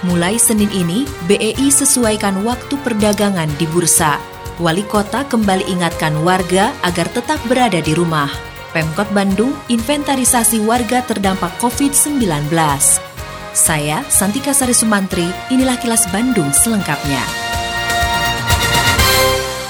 Mulai 0.00 0.40
Senin 0.40 0.72
ini, 0.72 1.04
BEI 1.28 1.68
sesuaikan 1.68 2.40
waktu 2.40 2.72
perdagangan 2.80 3.52
di 3.60 3.68
bursa. 3.68 4.16
Wali 4.56 4.80
kota 4.88 5.28
kembali 5.28 5.68
ingatkan 5.68 6.24
warga 6.24 6.72
agar 6.80 7.04
tetap 7.12 7.36
berada 7.44 7.84
di 7.84 7.92
rumah. 7.92 8.32
Pemkot 8.72 9.12
Bandung 9.12 9.52
inventarisasi 9.68 10.64
warga 10.64 11.04
terdampak 11.04 11.52
COVID-19. 11.60 12.48
Saya, 13.52 14.00
Santika 14.08 14.56
Sari 14.56 14.72
Sumantri, 14.72 15.28
inilah 15.52 15.76
kilas 15.76 16.08
Bandung 16.08 16.48
selengkapnya. 16.48 17.20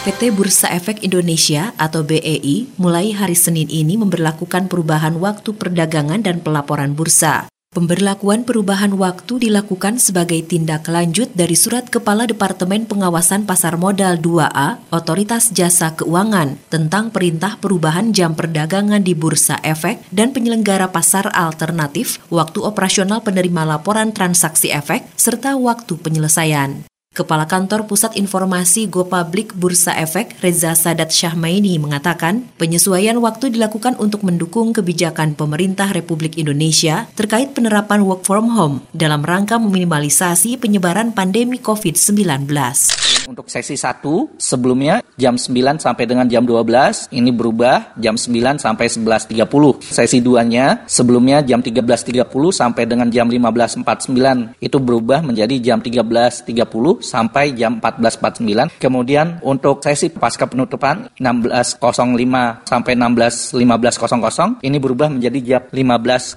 PT 0.07 0.31
Bursa 0.31 0.71
Efek 0.71 1.03
Indonesia 1.03 1.75
atau 1.75 2.07
BEI 2.07 2.71
mulai 2.79 3.11
hari 3.11 3.35
Senin 3.35 3.67
ini 3.67 3.99
memperlakukan 3.99 4.71
perubahan 4.71 5.19
waktu 5.19 5.59
perdagangan 5.59 6.23
dan 6.23 6.39
pelaporan 6.39 6.95
bursa. 6.95 7.51
Pemberlakuan 7.71 8.43
perubahan 8.43 8.99
waktu 8.99 9.47
dilakukan 9.47 10.03
sebagai 10.03 10.43
tindak 10.43 10.91
lanjut 10.91 11.31
dari 11.39 11.55
Surat 11.55 11.87
Kepala 11.87 12.27
Departemen 12.27 12.83
Pengawasan 12.83 13.47
Pasar 13.47 13.79
Modal 13.79 14.19
2A 14.19 14.83
Otoritas 14.91 15.55
Jasa 15.55 15.95
Keuangan 15.95 16.59
tentang 16.67 17.15
perintah 17.15 17.63
perubahan 17.63 18.11
jam 18.11 18.35
perdagangan 18.35 19.07
di 19.07 19.15
Bursa 19.15 19.63
Efek 19.63 20.03
dan 20.11 20.35
penyelenggara 20.35 20.91
pasar 20.91 21.31
alternatif, 21.31 22.19
waktu 22.27 22.59
operasional 22.59 23.23
penerima 23.23 23.63
laporan 23.63 24.11
transaksi 24.11 24.75
efek, 24.75 25.07
serta 25.15 25.55
waktu 25.55 25.95
penyelesaian. 25.95 26.90
Kepala 27.21 27.45
Kantor 27.45 27.85
Pusat 27.85 28.17
Informasi 28.17 28.89
Go 28.89 29.05
Public 29.05 29.53
Bursa 29.53 29.93
Efek 30.01 30.41
Reza 30.41 30.73
Sadat 30.73 31.13
Syahmaini 31.13 31.77
mengatakan 31.77 32.49
penyesuaian 32.57 33.21
waktu 33.21 33.53
dilakukan 33.53 34.01
untuk 34.01 34.25
mendukung 34.25 34.73
kebijakan 34.73 35.37
pemerintah 35.37 35.93
Republik 35.93 36.41
Indonesia 36.41 37.13
terkait 37.13 37.53
penerapan 37.53 38.09
work 38.09 38.25
from 38.25 38.57
home 38.57 38.81
dalam 38.97 39.21
rangka 39.21 39.61
meminimalisasi 39.61 40.57
penyebaran 40.57 41.13
pandemi 41.13 41.61
COVID-19. 41.61 43.20
Untuk 43.31 43.47
sesi 43.47 43.79
1 43.79 44.43
sebelumnya 44.43 45.07
jam 45.15 45.39
9 45.39 45.79
sampai 45.79 46.03
dengan 46.03 46.27
jam 46.27 46.43
12 46.43 47.15
ini 47.15 47.31
berubah 47.31 47.95
jam 47.95 48.19
9 48.19 48.59
sampai 48.59 48.91
11.30. 48.91 49.87
Sesi 49.87 50.19
2-nya 50.19 50.83
sebelumnya 50.91 51.39
jam 51.47 51.63
13.30 51.63 52.27
sampai 52.51 52.91
dengan 52.91 53.07
jam 53.07 53.31
15.49 53.31 54.59
itu 54.59 54.79
berubah 54.83 55.23
menjadi 55.23 55.63
jam 55.63 55.79
13.30 55.79 57.07
sampai 57.07 57.55
jam 57.55 57.79
14.49. 57.79 58.83
Kemudian 58.83 59.39
untuk 59.47 59.79
sesi 59.87 60.11
pasca 60.11 60.51
penutupan 60.51 61.15
16.05 61.15 62.67
sampai 62.67 62.93
16.15.00 62.99 64.67
ini 64.67 64.77
berubah 64.83 65.07
menjadi 65.07 65.39
jam 65.39 65.63
15.05 65.71 66.35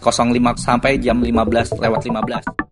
sampai 0.61 1.01
jam 1.01 1.17
15 1.17 1.73
lewat 1.73 2.01
15. 2.05 2.62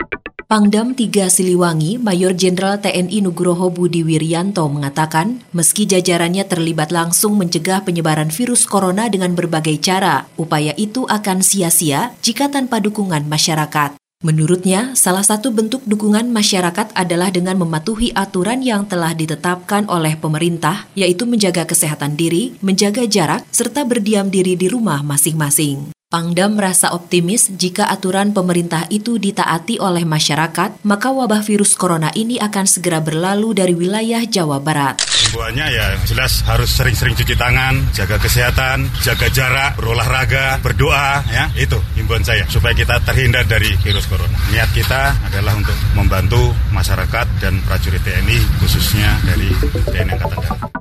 Pangdam 0.51 0.91
3 0.91 1.31
Siliwangi, 1.31 1.95
Mayor 1.95 2.35
Jenderal 2.35 2.75
TNI 2.75 3.23
Nugroho 3.23 3.71
Budi 3.71 4.03
Wiryanto 4.03 4.67
mengatakan, 4.67 5.39
meski 5.55 5.87
jajarannya 5.87 6.43
terlibat 6.43 6.91
langsung 6.91 7.39
mencegah 7.39 7.87
penyebaran 7.87 8.27
virus 8.27 8.67
corona 8.67 9.07
dengan 9.07 9.31
berbagai 9.31 9.79
cara, 9.79 10.27
upaya 10.35 10.75
itu 10.75 11.07
akan 11.07 11.39
sia-sia 11.39 12.11
jika 12.19 12.51
tanpa 12.51 12.83
dukungan 12.83 13.31
masyarakat. 13.31 13.95
Menurutnya, 14.27 14.91
salah 14.91 15.23
satu 15.23 15.55
bentuk 15.55 15.87
dukungan 15.87 16.27
masyarakat 16.27 16.99
adalah 16.99 17.31
dengan 17.31 17.55
mematuhi 17.55 18.11
aturan 18.11 18.59
yang 18.59 18.83
telah 18.91 19.15
ditetapkan 19.15 19.87
oleh 19.87 20.19
pemerintah, 20.19 20.83
yaitu 20.99 21.23
menjaga 21.23 21.63
kesehatan 21.63 22.19
diri, 22.19 22.59
menjaga 22.59 23.07
jarak, 23.07 23.47
serta 23.55 23.87
berdiam 23.87 24.27
diri 24.27 24.59
di 24.59 24.67
rumah 24.67 24.99
masing-masing. 24.99 26.00
Pangdam 26.11 26.59
merasa 26.59 26.91
optimis 26.91 27.55
jika 27.55 27.87
aturan 27.87 28.35
pemerintah 28.35 28.83
itu 28.91 29.15
ditaati 29.15 29.79
oleh 29.79 30.03
masyarakat, 30.03 30.83
maka 30.83 31.07
wabah 31.07 31.39
virus 31.39 31.71
corona 31.79 32.11
ini 32.11 32.35
akan 32.35 32.67
segera 32.67 32.99
berlalu 32.99 33.55
dari 33.55 33.71
wilayah 33.71 34.19
Jawa 34.27 34.59
Barat. 34.59 34.99
Himbuannya 35.07 35.71
ya 35.71 35.95
jelas 36.03 36.43
harus 36.43 36.67
sering-sering 36.67 37.15
cuci 37.15 37.31
tangan, 37.39 37.95
jaga 37.95 38.19
kesehatan, 38.19 38.91
jaga 38.99 39.31
jarak, 39.31 39.79
berolahraga, 39.79 40.59
berdoa, 40.59 41.23
ya 41.31 41.47
itu 41.55 41.79
himbauan 41.95 42.27
saya 42.27 42.43
supaya 42.51 42.75
kita 42.75 42.99
terhindar 43.07 43.47
dari 43.47 43.71
virus 43.79 44.03
corona. 44.11 44.35
Niat 44.51 44.67
kita 44.75 45.15
adalah 45.31 45.55
untuk 45.55 45.79
membantu 45.95 46.51
masyarakat 46.75 47.39
dan 47.39 47.63
prajurit 47.63 48.03
TNI 48.03 48.59
khususnya 48.59 49.15
dari 49.23 49.47
TNI 49.87 50.19
Angkatan 50.19 50.43
Darat. 50.43 50.80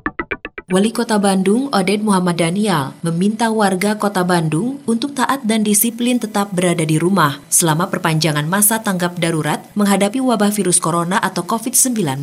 Wali 0.70 0.94
Kota 0.94 1.19
Bandung, 1.19 1.66
Oded 1.75 1.98
Muhammad 1.98 2.38
Daniel, 2.38 2.94
meminta 3.03 3.50
warga 3.50 3.98
Kota 3.98 4.22
Bandung 4.22 4.78
untuk 4.86 5.19
taat 5.19 5.42
dan 5.42 5.66
disiplin 5.66 6.22
tetap 6.22 6.54
berada 6.54 6.86
di 6.86 6.94
rumah 6.94 7.42
selama 7.50 7.91
perpanjangan 7.91 8.47
masa 8.47 8.78
tanggap 8.78 9.19
darurat 9.19 9.66
menghadapi 9.75 10.22
wabah 10.22 10.54
virus 10.54 10.78
corona 10.78 11.19
atau 11.19 11.42
COVID-19. 11.42 12.22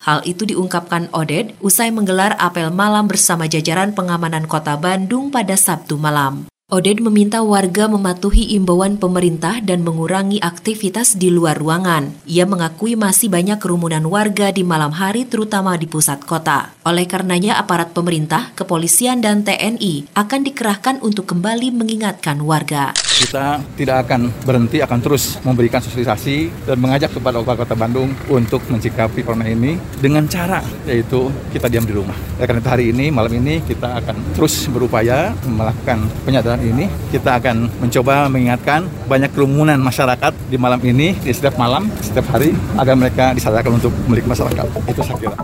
Hal 0.00 0.24
itu 0.24 0.48
diungkapkan 0.48 1.12
Oded 1.12 1.60
usai 1.60 1.92
menggelar 1.92 2.40
apel 2.40 2.72
malam 2.72 3.04
bersama 3.04 3.44
jajaran 3.52 3.92
pengamanan 3.92 4.48
Kota 4.48 4.80
Bandung 4.80 5.28
pada 5.28 5.52
Sabtu 5.52 6.00
malam. 6.00 6.48
Oded 6.64 7.04
meminta 7.04 7.44
warga 7.44 7.92
mematuhi 7.92 8.56
imbauan 8.56 8.96
pemerintah 8.96 9.60
dan 9.60 9.84
mengurangi 9.84 10.40
aktivitas 10.40 11.12
di 11.12 11.28
luar 11.28 11.60
ruangan. 11.60 12.08
Ia 12.24 12.48
mengakui 12.48 12.96
masih 12.96 13.28
banyak 13.28 13.60
kerumunan 13.60 14.00
warga 14.08 14.48
di 14.48 14.64
malam 14.64 14.88
hari 14.88 15.28
terutama 15.28 15.76
di 15.76 15.84
pusat 15.84 16.24
kota. 16.24 16.72
Oleh 16.88 17.04
karenanya 17.04 17.60
aparat 17.60 17.92
pemerintah, 17.92 18.56
kepolisian 18.56 19.20
dan 19.20 19.44
TNI 19.44 20.16
akan 20.16 20.40
dikerahkan 20.40 21.04
untuk 21.04 21.28
kembali 21.36 21.68
mengingatkan 21.68 22.40
warga. 22.40 22.96
Kita 22.96 23.60
tidak 23.76 24.08
akan 24.08 24.32
berhenti, 24.48 24.80
akan 24.80 24.98
terus 25.04 25.36
memberikan 25.44 25.84
sosialisasi 25.84 26.64
dan 26.64 26.80
mengajak 26.80 27.12
kepada 27.12 27.44
warga 27.44 27.60
kota 27.60 27.76
Bandung 27.76 28.08
untuk 28.32 28.64
mencikapi 28.72 29.20
corona 29.20 29.52
ini 29.52 29.76
dengan 30.00 30.24
cara 30.32 30.64
yaitu 30.88 31.28
kita 31.52 31.68
diam 31.68 31.84
di 31.84 31.92
rumah. 31.92 32.16
Ya, 32.40 32.48
karena 32.48 32.64
hari 32.64 32.88
ini, 32.88 33.12
malam 33.12 33.36
ini 33.36 33.60
kita 33.60 34.00
akan 34.00 34.32
terus 34.32 34.64
berupaya 34.72 35.36
melakukan 35.44 36.08
penyadaran 36.24 36.54
ini 36.64 36.88
kita 37.12 37.36
akan 37.40 37.68
mencoba 37.80 38.28
mengingatkan 38.32 38.88
banyak 39.04 39.30
kerumunan 39.36 39.76
masyarakat 39.76 40.32
di 40.48 40.56
malam 40.56 40.80
ini 40.80 41.12
di 41.20 41.32
setiap 41.32 41.60
malam 41.60 41.92
setiap 42.00 42.24
hari 42.32 42.56
agar 42.80 42.94
mereka 42.96 43.36
disadarkan 43.36 43.76
untuk 43.76 43.92
memiliki 44.08 44.28
masyarakat 44.28 44.66
itu 44.88 45.02
saya 45.04 45.18
kira. 45.20 45.36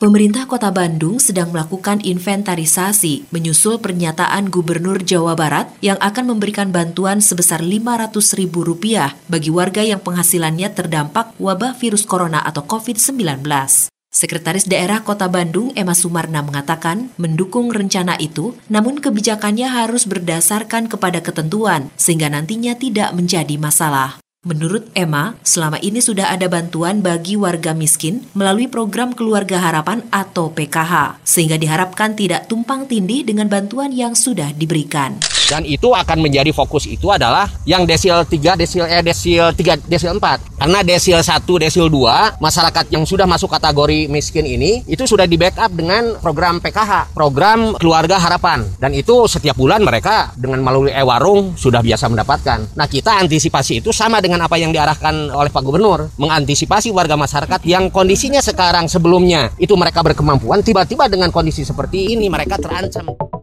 Pemerintah 0.00 0.48
Kota 0.48 0.72
Bandung 0.72 1.20
sedang 1.20 1.52
melakukan 1.52 2.00
inventarisasi 2.00 3.28
menyusul 3.28 3.84
pernyataan 3.84 4.48
Gubernur 4.48 5.04
Jawa 5.04 5.36
Barat 5.36 5.68
yang 5.84 6.00
akan 6.00 6.32
memberikan 6.32 6.72
bantuan 6.72 7.20
sebesar 7.20 7.60
Rp500.000 7.60 8.48
bagi 9.28 9.52
warga 9.52 9.84
yang 9.84 10.00
penghasilannya 10.00 10.72
terdampak 10.72 11.36
wabah 11.36 11.76
virus 11.76 12.08
corona 12.08 12.40
atau 12.40 12.64
COVID-19. 12.64 13.44
Sekretaris 14.10 14.66
Daerah 14.66 15.06
Kota 15.06 15.30
Bandung 15.30 15.70
Emma 15.78 15.94
Sumarna 15.94 16.42
mengatakan 16.42 17.14
mendukung 17.14 17.70
rencana 17.70 18.18
itu, 18.18 18.58
namun 18.66 18.98
kebijakannya 18.98 19.70
harus 19.70 20.02
berdasarkan 20.02 20.90
kepada 20.90 21.22
ketentuan 21.22 21.94
sehingga 21.94 22.26
nantinya 22.26 22.74
tidak 22.74 23.14
menjadi 23.14 23.54
masalah. 23.54 24.18
Menurut 24.42 24.90
Emma, 24.98 25.38
selama 25.46 25.78
ini 25.78 26.02
sudah 26.02 26.34
ada 26.34 26.50
bantuan 26.50 27.06
bagi 27.06 27.38
warga 27.38 27.70
miskin 27.70 28.26
melalui 28.34 28.66
program 28.66 29.14
Keluarga 29.14 29.62
Harapan 29.62 30.02
atau 30.10 30.50
PKH, 30.50 31.22
sehingga 31.22 31.54
diharapkan 31.54 32.18
tidak 32.18 32.50
tumpang 32.50 32.90
tindih 32.90 33.22
dengan 33.22 33.46
bantuan 33.46 33.94
yang 33.94 34.18
sudah 34.18 34.50
diberikan. 34.58 35.22
Dan 35.50 35.66
itu 35.66 35.90
akan 35.90 36.22
menjadi 36.22 36.54
fokus 36.54 36.86
itu 36.86 37.10
adalah 37.10 37.50
yang 37.66 37.82
desil 37.82 38.22
3, 38.22 38.54
desil 38.54 38.86
eh 38.86 39.02
desil 39.02 39.50
3, 39.50 39.82
desil 39.90 40.14
4. 40.14 40.62
Karena 40.62 40.86
desil 40.86 41.18
1, 41.18 41.42
desil 41.58 41.90
2, 41.90 42.38
masyarakat 42.38 42.86
yang 42.94 43.02
sudah 43.02 43.26
masuk 43.26 43.50
kategori 43.50 44.06
miskin 44.06 44.46
ini 44.46 44.86
itu 44.86 45.02
sudah 45.10 45.26
di 45.26 45.34
backup 45.34 45.74
dengan 45.74 46.14
program 46.22 46.62
PKH, 46.62 47.10
program 47.10 47.74
Keluarga 47.82 48.22
Harapan. 48.22 48.62
Dan 48.78 48.94
itu 48.94 49.26
setiap 49.26 49.58
bulan 49.58 49.82
mereka 49.82 50.30
dengan 50.38 50.62
melalui 50.62 50.94
e-warung 50.94 51.58
sudah 51.58 51.82
biasa 51.82 52.06
mendapatkan. 52.06 52.78
Nah, 52.78 52.86
kita 52.86 53.18
antisipasi 53.18 53.82
itu 53.82 53.90
sama 53.90 54.22
dengan 54.22 54.46
apa 54.46 54.54
yang 54.54 54.70
diarahkan 54.70 55.34
oleh 55.34 55.50
Pak 55.50 55.62
Gubernur, 55.66 56.14
mengantisipasi 56.14 56.94
warga 56.94 57.18
masyarakat 57.18 57.66
yang 57.66 57.90
kondisinya 57.90 58.38
sekarang 58.38 58.86
sebelumnya 58.86 59.50
itu 59.58 59.74
mereka 59.74 60.06
berkemampuan, 60.06 60.62
tiba-tiba 60.62 61.10
dengan 61.10 61.34
kondisi 61.34 61.66
seperti 61.66 62.14
ini 62.14 62.30
mereka 62.30 62.54
terancam. 62.60 63.39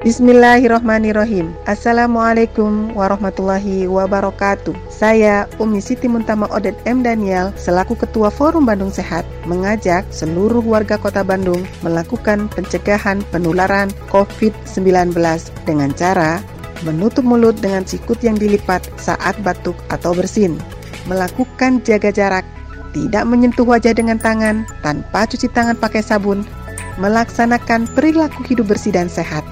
Bismillahirrahmanirrahim. 0.00 1.52
Assalamualaikum 1.68 2.96
warahmatullahi 2.96 3.84
wabarakatuh. 3.84 4.72
Saya 4.88 5.44
Umi 5.60 5.76
Siti 5.76 6.08
Muntama 6.08 6.48
Odet 6.56 6.72
M. 6.88 7.04
Daniel 7.04 7.52
Selaku 7.60 8.00
Ketua 8.00 8.32
Forum 8.32 8.64
Bandung 8.64 8.88
Sehat 8.88 9.28
Mengajak 9.44 10.08
seluruh 10.08 10.64
warga 10.64 10.96
kota 10.96 11.20
Bandung 11.20 11.68
Melakukan 11.84 12.48
pencegahan 12.48 13.20
penularan 13.28 13.92
COVID-19 14.08 15.12
Dengan 15.68 15.92
cara 15.92 16.40
menutup 16.80 17.20
mulut 17.20 17.60
dengan 17.60 17.84
sikut 17.84 18.24
yang 18.24 18.40
dilipat 18.40 18.88
saat 18.96 19.36
batuk 19.44 19.76
atau 19.92 20.16
bersin. 20.16 20.56
Melakukan 21.12 21.84
jaga 21.84 22.08
jarak 22.08 22.48
Tidak 22.96 23.28
menyentuh 23.28 23.68
wajah 23.68 23.92
dengan 23.92 24.16
tangan 24.16 24.64
Tanpa 24.80 25.28
cuci 25.28 25.52
tangan 25.52 25.76
pakai 25.76 26.00
sabun 26.00 26.40
Melaksanakan 26.96 27.84
perilaku 27.92 28.48
hidup 28.48 28.72
bersih 28.72 28.96
dan 28.96 29.12
sehat 29.12 29.44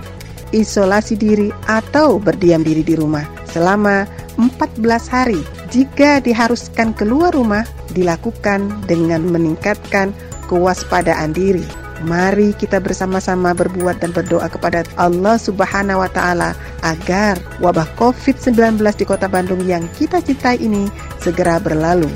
isolasi 0.54 1.14
diri 1.18 1.48
atau 1.66 2.16
berdiam 2.20 2.64
diri 2.64 2.82
di 2.84 2.94
rumah 2.94 3.24
selama 3.50 4.06
14 4.38 4.80
hari. 5.10 5.40
Jika 5.68 6.24
diharuskan 6.24 6.96
keluar 6.96 7.34
rumah, 7.36 7.66
dilakukan 7.92 8.70
dengan 8.88 9.26
meningkatkan 9.28 10.14
kewaspadaan 10.48 11.36
diri. 11.36 11.66
Mari 12.06 12.54
kita 12.54 12.78
bersama-sama 12.78 13.50
berbuat 13.58 13.98
dan 13.98 14.14
berdoa 14.14 14.46
kepada 14.46 14.86
Allah 14.94 15.34
Subhanahu 15.34 15.98
wa 15.98 16.06
taala 16.06 16.54
agar 16.86 17.34
wabah 17.58 17.90
Covid-19 17.98 18.78
di 18.94 19.04
Kota 19.04 19.26
Bandung 19.26 19.66
yang 19.66 19.82
kita 19.98 20.22
cintai 20.22 20.62
ini 20.62 20.86
segera 21.18 21.58
berlalu. 21.58 22.08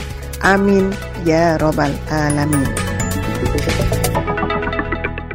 Amin 0.47 0.95
ya 1.27 1.59
robbal 1.59 1.91
alamin. 2.11 2.82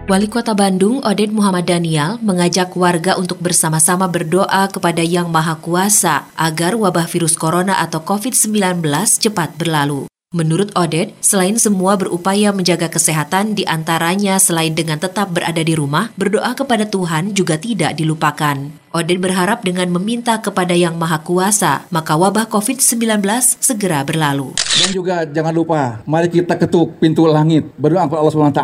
Wali 0.07 0.31
Kota 0.31 0.56
Bandung, 0.56 1.04
Oded 1.04 1.36
Muhammad 1.36 1.68
Daniel, 1.68 2.15
mengajak 2.24 2.71
warga 2.80 3.19
untuk 3.19 3.44
bersama-sama 3.44 4.07
berdoa 4.07 4.71
kepada 4.71 5.04
Yang 5.04 5.27
Maha 5.27 5.59
Kuasa 5.59 6.31
agar 6.39 6.80
wabah 6.80 7.04
virus 7.12 7.36
corona 7.36 7.83
atau 7.83 8.00
COVID-19 8.00 8.88
cepat 9.19 9.59
berlalu. 9.59 10.07
Menurut 10.38 10.69
Oded, 10.78 11.18
selain 11.18 11.57
semua 11.57 11.98
berupaya 11.98 12.54
menjaga 12.54 12.94
kesehatan 12.94 13.57
di 13.57 13.66
antaranya 13.66 14.38
selain 14.38 14.78
dengan 14.78 15.01
tetap 15.01 15.34
berada 15.34 15.66
di 15.66 15.74
rumah, 15.74 16.13
berdoa 16.13 16.54
kepada 16.54 16.86
Tuhan 16.86 17.34
juga 17.34 17.57
tidak 17.57 17.98
dilupakan. 17.98 18.69
Oded 18.94 19.18
berharap 19.18 19.66
dengan 19.66 19.89
meminta 19.89 20.38
kepada 20.38 20.78
Yang 20.78 20.94
Maha 20.94 21.25
Kuasa, 21.25 21.89
maka 21.89 22.13
wabah 22.13 22.45
COVID-19 22.54 23.18
segera 23.57 24.06
berlalu. 24.06 24.54
Dan 24.78 24.89
juga 24.94 25.25
jangan 25.25 25.54
lupa, 25.57 26.06
mari 26.06 26.30
kita 26.30 26.54
ketuk 26.54 27.01
pintu 27.01 27.25
langit, 27.25 27.66
berdoa 27.74 28.06
kepada 28.06 28.22
Allah 28.22 28.34
SWT. 28.38 28.62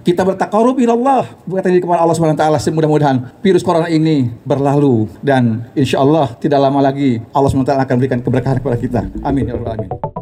Kita 0.00 0.24
bertakarub 0.24 0.80
Allah, 0.88 1.28
berkata 1.44 1.68
kepada 1.68 2.00
Allah 2.00 2.16
SWT, 2.16 2.72
mudah-mudahan 2.72 3.44
virus 3.44 3.60
corona 3.60 3.92
ini 3.92 4.32
berlalu. 4.48 5.04
Dan 5.20 5.68
insya 5.76 6.00
Allah 6.00 6.32
tidak 6.40 6.64
lama 6.64 6.80
lagi 6.80 7.20
Allah 7.36 7.52
SWT 7.52 7.76
akan 7.76 7.96
berikan 8.00 8.24
keberkahan 8.24 8.56
kepada 8.64 8.76
kita. 8.80 9.00
Amin. 9.20 9.44
Ya 9.44 9.60
Rabbal 9.60 9.76
Alamin. 9.76 10.19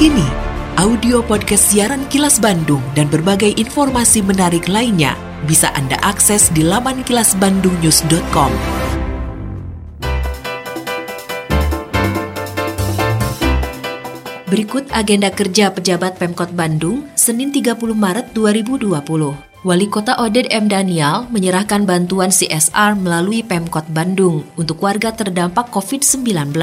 Kini, 0.00 0.24
audio 0.80 1.20
podcast 1.20 1.76
siaran 1.76 2.08
Kilas 2.08 2.40
Bandung 2.40 2.80
dan 2.96 3.12
berbagai 3.12 3.52
informasi 3.60 4.24
menarik 4.24 4.64
lainnya 4.64 5.12
bisa 5.44 5.68
Anda 5.76 6.00
akses 6.00 6.48
di 6.56 6.64
laman 6.64 7.04
kilasbandungnews.com. 7.04 8.48
Berikut 14.48 14.88
agenda 14.88 15.28
kerja 15.28 15.68
pejabat 15.68 16.16
Pemkot 16.16 16.56
Bandung 16.56 17.04
Senin 17.12 17.52
30 17.52 17.76
Maret 17.92 18.32
2020. 18.32 19.49
Wali 19.60 19.92
Kota 19.92 20.16
Oded 20.16 20.48
M. 20.48 20.72
Daniel 20.72 21.28
menyerahkan 21.28 21.84
bantuan 21.84 22.32
CSR 22.32 22.96
melalui 22.96 23.44
Pemkot 23.44 23.84
Bandung 23.92 24.40
untuk 24.56 24.80
warga 24.80 25.12
terdampak 25.12 25.68
COVID-19. 25.68 26.56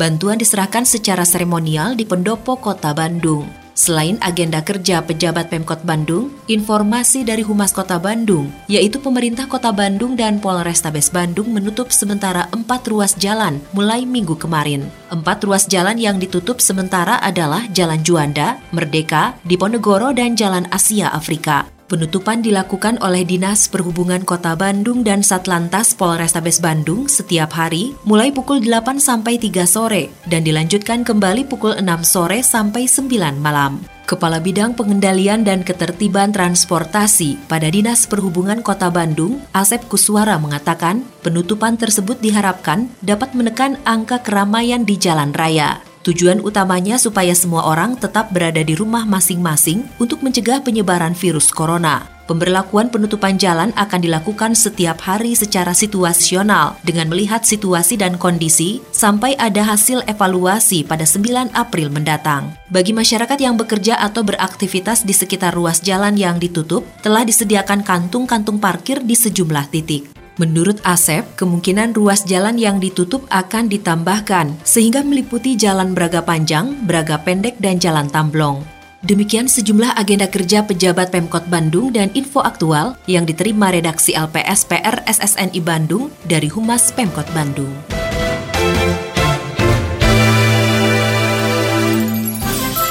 Bantuan 0.00 0.40
diserahkan 0.40 0.88
secara 0.88 1.28
seremonial 1.28 1.92
di 1.92 2.08
Pendopo 2.08 2.56
Kota 2.56 2.96
Bandung. 2.96 3.44
Selain 3.76 4.16
agenda 4.24 4.64
kerja 4.64 5.04
pejabat 5.04 5.52
Pemkot 5.52 5.84
Bandung, 5.84 6.32
informasi 6.48 7.20
dari 7.20 7.44
Humas 7.44 7.68
Kota 7.68 8.00
Bandung, 8.00 8.48
yaitu 8.64 8.96
pemerintah 8.96 9.44
Kota 9.44 9.68
Bandung 9.68 10.16
dan 10.16 10.40
Polrestabes 10.40 11.12
Bandung 11.12 11.52
menutup 11.52 11.92
sementara 11.92 12.48
empat 12.56 12.88
ruas 12.88 13.12
jalan 13.12 13.60
mulai 13.76 14.08
minggu 14.08 14.40
kemarin. 14.40 14.88
Empat 15.12 15.44
ruas 15.44 15.68
jalan 15.68 16.00
yang 16.00 16.16
ditutup 16.16 16.64
sementara 16.64 17.20
adalah 17.20 17.68
Jalan 17.76 18.00
Juanda, 18.00 18.56
Merdeka, 18.72 19.36
Diponegoro, 19.44 20.16
dan 20.16 20.32
Jalan 20.32 20.64
Asia 20.72 21.12
Afrika. 21.12 21.77
Penutupan 21.88 22.44
dilakukan 22.44 23.00
oleh 23.00 23.24
Dinas 23.24 23.64
Perhubungan 23.64 24.20
Kota 24.20 24.52
Bandung 24.52 25.00
dan 25.00 25.24
Satlantas 25.24 25.96
Polrestabes 25.96 26.60
Bandung 26.60 27.08
setiap 27.08 27.56
hari 27.56 27.96
mulai 28.04 28.28
pukul 28.28 28.60
8 28.60 29.00
sampai 29.00 29.40
3 29.40 29.64
sore 29.64 30.12
dan 30.28 30.44
dilanjutkan 30.44 31.00
kembali 31.00 31.48
pukul 31.48 31.80
6 31.80 31.88
sore 32.04 32.44
sampai 32.44 32.84
9 32.84 33.40
malam. 33.40 33.80
Kepala 34.04 34.36
Bidang 34.36 34.76
Pengendalian 34.76 35.48
dan 35.48 35.64
Ketertiban 35.64 36.28
Transportasi 36.28 37.40
pada 37.48 37.72
Dinas 37.72 38.04
Perhubungan 38.04 38.60
Kota 38.60 38.92
Bandung, 38.92 39.40
Asep 39.56 39.88
Kuswara 39.88 40.36
mengatakan, 40.36 41.08
penutupan 41.24 41.80
tersebut 41.80 42.20
diharapkan 42.20 42.92
dapat 43.00 43.32
menekan 43.32 43.80
angka 43.88 44.20
keramaian 44.20 44.84
di 44.84 45.00
jalan 45.00 45.32
raya. 45.32 45.87
Tujuan 46.08 46.40
utamanya 46.40 46.96
supaya 46.96 47.36
semua 47.36 47.68
orang 47.68 47.92
tetap 47.92 48.32
berada 48.32 48.64
di 48.64 48.72
rumah 48.72 49.04
masing-masing 49.04 49.84
untuk 50.00 50.24
mencegah 50.24 50.64
penyebaran 50.64 51.12
virus 51.12 51.52
corona. 51.52 52.08
Pemberlakuan 52.24 52.88
penutupan 52.88 53.36
jalan 53.36 53.76
akan 53.76 54.00
dilakukan 54.00 54.56
setiap 54.56 55.04
hari 55.04 55.36
secara 55.36 55.76
situasional 55.76 56.80
dengan 56.80 57.12
melihat 57.12 57.44
situasi 57.44 58.00
dan 58.00 58.16
kondisi 58.16 58.80
sampai 58.88 59.36
ada 59.36 59.60
hasil 59.60 60.00
evaluasi 60.08 60.80
pada 60.80 61.04
9 61.04 61.52
April 61.52 61.92
mendatang. 61.92 62.56
Bagi 62.72 62.96
masyarakat 62.96 63.36
yang 63.36 63.60
bekerja 63.60 64.00
atau 64.00 64.24
beraktivitas 64.24 65.04
di 65.04 65.12
sekitar 65.12 65.52
ruas 65.52 65.84
jalan 65.84 66.16
yang 66.16 66.40
ditutup, 66.40 66.88
telah 67.04 67.20
disediakan 67.20 67.84
kantung-kantung 67.84 68.56
parkir 68.56 69.04
di 69.04 69.12
sejumlah 69.12 69.68
titik. 69.68 70.17
Menurut 70.38 70.78
Asep, 70.86 71.26
kemungkinan 71.34 71.98
ruas 71.98 72.22
jalan 72.22 72.54
yang 72.62 72.78
ditutup 72.78 73.26
akan 73.26 73.66
ditambahkan 73.66 74.54
sehingga 74.62 75.02
meliputi 75.02 75.58
Jalan 75.58 75.98
Braga 75.98 76.22
Panjang, 76.22 76.78
Braga 76.86 77.18
Pendek, 77.18 77.58
dan 77.58 77.82
Jalan 77.82 78.06
Tamblong. 78.06 78.62
Demikian 79.02 79.50
sejumlah 79.50 79.98
agenda 79.98 80.30
kerja 80.30 80.62
pejabat 80.62 81.10
Pemkot 81.10 81.46
Bandung 81.50 81.90
dan 81.90 82.10
info 82.14 82.42
aktual 82.42 82.98
yang 83.10 83.26
diterima 83.26 83.70
redaksi 83.70 84.14
LPS 84.14 84.66
PR 84.66 85.02
SSNI 85.06 85.58
Bandung 85.62 86.10
dari 86.26 86.46
Humas 86.50 86.90
Pemkot 86.94 87.26
Bandung. 87.34 87.87